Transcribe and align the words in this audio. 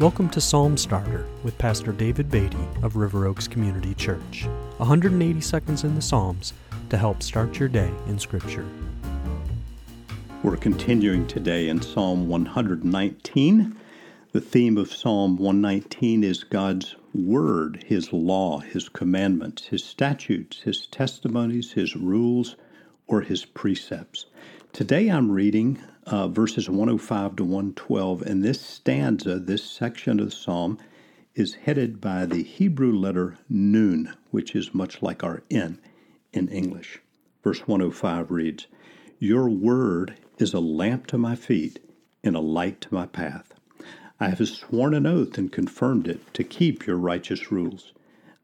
Welcome 0.00 0.28
to 0.28 0.40
Psalm 0.40 0.76
Starter 0.76 1.26
with 1.42 1.58
Pastor 1.58 1.90
David 1.90 2.30
Beatty 2.30 2.68
of 2.84 2.94
River 2.94 3.26
Oaks 3.26 3.48
Community 3.48 3.94
Church. 3.94 4.46
180 4.76 5.40
seconds 5.40 5.82
in 5.82 5.96
the 5.96 6.00
Psalms 6.00 6.52
to 6.90 6.96
help 6.96 7.20
start 7.20 7.58
your 7.58 7.68
day 7.68 7.90
in 8.06 8.16
Scripture. 8.16 8.64
We're 10.44 10.56
continuing 10.56 11.26
today 11.26 11.68
in 11.68 11.82
Psalm 11.82 12.28
119. 12.28 13.76
The 14.30 14.40
theme 14.40 14.78
of 14.78 14.94
Psalm 14.94 15.36
119 15.36 16.22
is 16.22 16.44
God's 16.44 16.94
Word, 17.12 17.82
His 17.84 18.12
law, 18.12 18.60
His 18.60 18.88
commandments, 18.88 19.66
His 19.66 19.82
statutes, 19.82 20.60
His 20.60 20.86
testimonies, 20.86 21.72
His 21.72 21.96
rules, 21.96 22.54
or 23.08 23.22
His 23.22 23.44
precepts. 23.44 24.26
Today 24.72 25.08
I'm 25.08 25.32
reading 25.32 25.82
uh, 26.10 26.28
verses 26.28 26.68
105 26.68 27.36
to 27.36 27.44
112. 27.44 28.22
And 28.22 28.42
this 28.42 28.60
stanza, 28.60 29.38
this 29.38 29.62
section 29.64 30.20
of 30.20 30.26
the 30.26 30.32
psalm, 30.32 30.78
is 31.34 31.54
headed 31.54 32.00
by 32.00 32.26
the 32.26 32.42
Hebrew 32.42 32.92
letter 32.92 33.38
Nun, 33.48 34.14
which 34.30 34.56
is 34.56 34.74
much 34.74 35.02
like 35.02 35.22
our 35.22 35.42
N 35.50 35.80
in 36.32 36.48
English. 36.48 37.00
Verse 37.44 37.60
105 37.60 38.30
reads, 38.30 38.66
Your 39.18 39.48
word 39.48 40.14
is 40.38 40.54
a 40.54 40.60
lamp 40.60 41.06
to 41.08 41.18
my 41.18 41.36
feet 41.36 41.78
and 42.24 42.34
a 42.34 42.40
light 42.40 42.80
to 42.82 42.94
my 42.94 43.06
path. 43.06 43.54
I 44.18 44.30
have 44.30 44.48
sworn 44.48 44.94
an 44.94 45.06
oath 45.06 45.38
and 45.38 45.52
confirmed 45.52 46.08
it 46.08 46.34
to 46.34 46.42
keep 46.42 46.86
your 46.86 46.96
righteous 46.96 47.52
rules. 47.52 47.92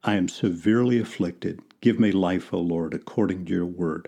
I 0.03 0.15
am 0.15 0.29
severely 0.29 0.99
afflicted. 0.99 1.59
Give 1.81 1.99
me 1.99 2.11
life, 2.11 2.53
O 2.53 2.59
Lord, 2.59 2.93
according 2.93 3.45
to 3.45 3.51
your 3.51 3.65
word. 3.65 4.07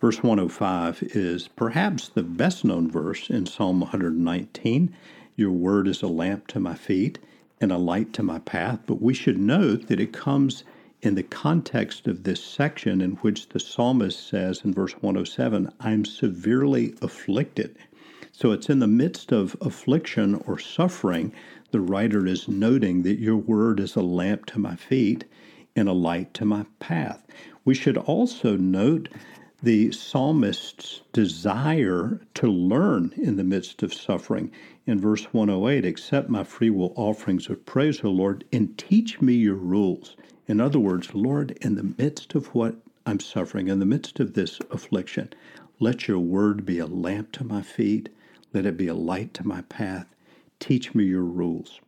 Verse 0.00 0.22
105 0.22 1.02
is 1.14 1.48
perhaps 1.48 2.08
the 2.08 2.22
best 2.22 2.64
known 2.64 2.88
verse 2.88 3.28
in 3.30 3.46
Psalm 3.46 3.80
119. 3.80 4.94
Your 5.34 5.50
word 5.50 5.88
is 5.88 6.02
a 6.02 6.06
lamp 6.06 6.46
to 6.48 6.60
my 6.60 6.74
feet 6.74 7.18
and 7.60 7.72
a 7.72 7.78
light 7.78 8.12
to 8.12 8.22
my 8.22 8.38
path. 8.38 8.78
But 8.86 9.02
we 9.02 9.12
should 9.12 9.38
note 9.38 9.88
that 9.88 9.98
it 9.98 10.12
comes 10.12 10.62
in 11.02 11.16
the 11.16 11.24
context 11.24 12.06
of 12.06 12.22
this 12.22 12.42
section 12.42 13.00
in 13.00 13.12
which 13.16 13.48
the 13.48 13.58
psalmist 13.58 14.24
says 14.24 14.62
in 14.64 14.72
verse 14.72 14.92
107, 14.94 15.72
I'm 15.80 16.04
severely 16.04 16.94
afflicted. 17.02 17.76
So 18.30 18.52
it's 18.52 18.70
in 18.70 18.78
the 18.78 18.86
midst 18.86 19.32
of 19.32 19.56
affliction 19.60 20.36
or 20.46 20.60
suffering, 20.60 21.32
the 21.72 21.80
writer 21.80 22.24
is 22.24 22.46
noting 22.46 23.02
that 23.02 23.18
your 23.18 23.36
word 23.36 23.80
is 23.80 23.96
a 23.96 24.02
lamp 24.02 24.46
to 24.46 24.60
my 24.60 24.76
feet 24.76 25.24
and 25.74 25.88
a 25.88 25.92
light 25.92 26.34
to 26.34 26.44
my 26.44 26.66
path. 26.78 27.26
We 27.64 27.74
should 27.74 27.96
also 27.96 28.56
note 28.56 29.08
the 29.62 29.90
psalmist's 29.90 31.02
desire 31.12 32.20
to 32.34 32.46
learn 32.46 33.12
in 33.16 33.36
the 33.36 33.44
midst 33.44 33.82
of 33.82 33.92
suffering. 33.92 34.52
In 34.86 35.00
verse 35.00 35.24
108, 35.34 35.84
accept 35.84 36.28
my 36.28 36.44
free 36.44 36.70
will 36.70 36.92
offerings 36.94 37.50
of 37.50 37.66
praise, 37.66 38.04
O 38.04 38.10
Lord, 38.10 38.44
and 38.52 38.78
teach 38.78 39.20
me 39.20 39.34
your 39.34 39.56
rules. 39.56 40.16
In 40.46 40.60
other 40.60 40.78
words, 40.78 41.12
Lord, 41.12 41.58
in 41.60 41.74
the 41.74 41.94
midst 41.98 42.36
of 42.36 42.54
what 42.54 42.76
I'm 43.04 43.18
suffering, 43.20 43.68
in 43.68 43.80
the 43.80 43.86
midst 43.86 44.20
of 44.20 44.34
this 44.34 44.60
affliction, 44.70 45.32
let 45.80 46.06
your 46.06 46.20
word 46.20 46.64
be 46.64 46.78
a 46.78 46.86
lamp 46.86 47.32
to 47.32 47.44
my 47.44 47.62
feet, 47.62 48.10
let 48.54 48.64
it 48.64 48.76
be 48.76 48.86
a 48.86 48.94
light 48.94 49.34
to 49.34 49.46
my 49.46 49.62
path. 49.62 50.06
Teach 50.60 50.94
me 50.94 51.04
your 51.04 51.24
rules. 51.24 51.80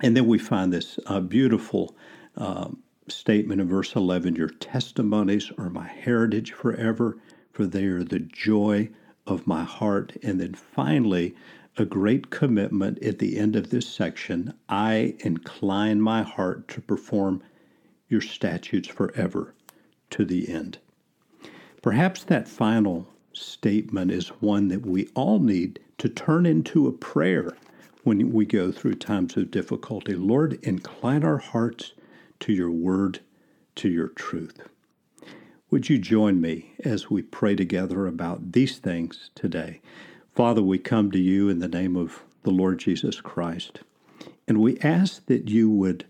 And 0.00 0.16
then 0.16 0.26
we 0.26 0.38
find 0.38 0.72
this 0.72 0.98
uh, 1.06 1.20
beautiful 1.20 1.96
um, 2.36 2.83
statement 3.08 3.60
in 3.60 3.68
verse 3.68 3.94
11 3.94 4.36
Your 4.36 4.48
testimonies 4.48 5.52
are 5.58 5.68
my 5.68 5.86
heritage 5.86 6.52
forever, 6.52 7.18
for 7.52 7.66
they 7.66 7.84
are 7.84 8.02
the 8.02 8.20
joy 8.20 8.88
of 9.26 9.46
my 9.46 9.62
heart. 9.64 10.16
And 10.22 10.40
then 10.40 10.54
finally, 10.54 11.34
a 11.76 11.84
great 11.84 12.30
commitment 12.30 13.02
at 13.02 13.18
the 13.18 13.36
end 13.36 13.56
of 13.56 13.70
this 13.70 13.86
section 13.88 14.54
I 14.68 15.16
incline 15.20 16.00
my 16.00 16.22
heart 16.22 16.68
to 16.68 16.80
perform 16.80 17.42
your 18.08 18.20
statutes 18.20 18.88
forever 18.88 19.54
to 20.10 20.24
the 20.24 20.48
end. 20.48 20.78
Perhaps 21.82 22.24
that 22.24 22.48
final 22.48 23.08
statement 23.32 24.10
is 24.10 24.28
one 24.28 24.68
that 24.68 24.86
we 24.86 25.08
all 25.14 25.40
need 25.40 25.80
to 25.98 26.08
turn 26.08 26.46
into 26.46 26.86
a 26.86 26.92
prayer 26.92 27.56
when 28.04 28.32
we 28.32 28.46
go 28.46 28.70
through 28.70 28.94
times 28.94 29.36
of 29.36 29.50
difficulty. 29.50 30.14
Lord, 30.14 30.58
incline 30.62 31.24
our 31.24 31.38
hearts 31.38 31.92
to 32.40 32.52
your 32.52 32.70
word, 32.70 33.20
to 33.76 33.88
your 33.88 34.08
truth. 34.08 34.60
Would 35.70 35.88
you 35.88 35.98
join 35.98 36.40
me 36.40 36.74
as 36.84 37.10
we 37.10 37.22
pray 37.22 37.56
together 37.56 38.06
about 38.06 38.52
these 38.52 38.78
things 38.78 39.30
today? 39.34 39.80
Father, 40.34 40.62
we 40.62 40.78
come 40.78 41.10
to 41.10 41.18
you 41.18 41.48
in 41.48 41.58
the 41.58 41.68
name 41.68 41.96
of 41.96 42.22
the 42.42 42.50
Lord 42.50 42.78
Jesus 42.78 43.20
Christ, 43.20 43.80
and 44.46 44.58
we 44.58 44.78
ask 44.80 45.26
that 45.26 45.48
you 45.48 45.70
would 45.70 46.04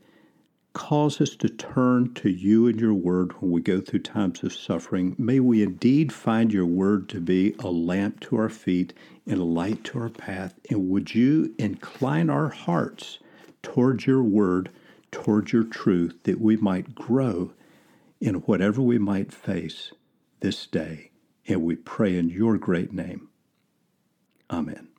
cause 0.75 1.21
us 1.21 1.37
to 1.37 1.49
turn 1.49 2.13
to 2.15 2.29
you 2.29 2.67
and 2.67 2.81
your 2.81 2.93
word 2.93 3.33
when 3.41 3.53
we 3.53 3.61
go 3.61 3.81
through 3.81 4.01
times 4.01 4.43
of 4.43 4.53
suffering. 4.53 5.15
May 5.17 5.41
we 5.41 5.63
indeed 5.63 6.13
find 6.13 6.53
your 6.53 6.67
word 6.67 7.09
to 7.11 7.21
be 7.21 7.55
a 7.61 7.69
lamp 7.69 8.21
to 8.21 8.37
our 8.37 8.49
feet 8.49 8.93
and 9.27 9.41
a 9.41 9.45
light 9.45 9.85
to 9.85 10.01
our 10.01 10.11
path. 10.11 10.59
And 10.69 10.91
would 10.91 11.15
you 11.15 11.55
incline 11.59 12.29
our 12.29 12.49
hearts 12.49 13.21
towards 13.63 14.07
your 14.07 14.23
word 14.23 14.69
towards 15.15 15.53
your 15.53 15.65
truth 15.65 16.19
that 16.25 16.41
we 16.41 16.57
might 16.57 16.95
grow 16.95 17.53
in 18.21 18.35
whatever 18.37 18.83
we 18.83 18.99
might 18.99 19.33
face 19.33 19.93
this 20.41 20.67
day. 20.67 21.11
And 21.47 21.63
we 21.63 21.77
pray 21.77 22.17
in 22.19 22.29
your 22.31 22.59
great 22.59 22.93
name. 22.93 23.29
Amen. 24.51 24.94